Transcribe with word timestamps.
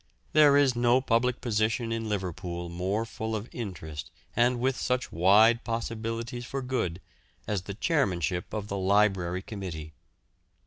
There 0.33 0.57
is 0.57 0.75
no 0.75 0.99
public 0.99 1.41
position 1.41 1.91
in 1.91 2.09
Liverpool 2.09 2.69
more 2.69 3.05
full 3.05 3.35
of 3.35 3.47
interest 3.51 4.09
and 4.35 4.59
with 4.59 4.75
such 4.75 5.11
wide 5.11 5.63
possibilities 5.63 6.43
for 6.43 6.63
good 6.63 6.99
as 7.45 7.61
the 7.61 7.75
chairmanship 7.75 8.51
of 8.51 8.67
the 8.67 8.79
Library 8.79 9.43
Committee. 9.43 9.93